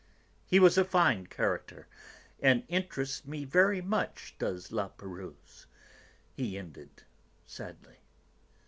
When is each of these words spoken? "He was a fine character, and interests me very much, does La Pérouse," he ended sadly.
"He 0.47 0.59
was 0.59 0.79
a 0.79 0.83
fine 0.83 1.27
character, 1.27 1.87
and 2.39 2.63
interests 2.67 3.27
me 3.27 3.45
very 3.45 3.83
much, 3.83 4.33
does 4.39 4.71
La 4.71 4.89
Pérouse," 4.89 5.67
he 6.33 6.57
ended 6.57 7.03
sadly. 7.45 7.97